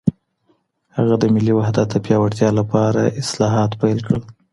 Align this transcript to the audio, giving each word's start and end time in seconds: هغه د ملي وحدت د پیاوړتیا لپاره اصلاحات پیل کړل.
هغه 0.97 1.15
د 1.19 1.23
ملي 1.33 1.53
وحدت 1.55 1.87
د 1.91 1.95
پیاوړتیا 2.05 2.49
لپاره 2.59 3.01
اصلاحات 3.21 3.71
پیل 3.81 3.99
کړل. 4.05 4.23